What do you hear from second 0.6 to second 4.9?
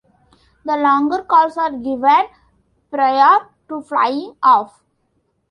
The longer calls are given prior to flying off.